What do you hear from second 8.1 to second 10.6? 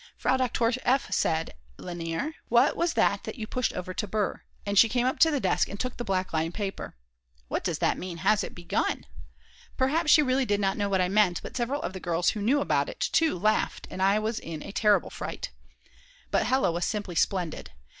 Has it begun???" Perhaps she really did